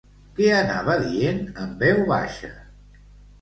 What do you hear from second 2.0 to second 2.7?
baixa?